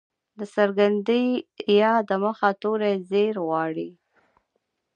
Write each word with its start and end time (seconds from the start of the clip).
د 0.37 0.39
څرګندي 0.55 1.25
ي 1.75 1.77
د 2.09 2.11
مخه 2.23 2.49
توری 2.61 2.93
زير 3.09 3.35
غواړي. 3.45 3.89